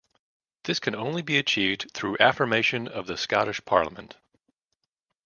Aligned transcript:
This 0.63 0.79
can 0.79 0.95
only 0.95 1.21
be 1.21 1.37
achieved 1.37 1.91
through 1.93 2.17
affirmation 2.19 2.87
of 2.87 3.05
the 3.05 3.15
Scottish 3.17 3.63
Parliament. 3.65 4.17